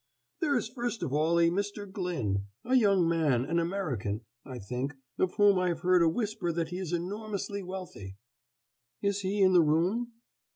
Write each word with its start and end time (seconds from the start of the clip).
"There 0.39 0.57
is 0.57 0.67
first 0.67 1.03
of 1.03 1.13
all 1.13 1.39
a 1.39 1.51
Mr. 1.51 1.85
Glyn 1.87 2.45
a 2.65 2.73
young 2.73 3.07
man, 3.07 3.45
an 3.45 3.59
American, 3.59 4.21
I 4.43 4.57
think, 4.57 4.95
of 5.19 5.35
whom 5.35 5.59
I 5.59 5.67
have 5.67 5.81
heard 5.81 6.01
a 6.01 6.09
whisper 6.09 6.51
that 6.51 6.69
he 6.69 6.79
is 6.79 6.91
enormously 6.91 7.61
wealthy." 7.61 8.17
"Is 9.03 9.19
he 9.19 9.43
in 9.43 9.53
the 9.53 9.61
room?" 9.61 10.13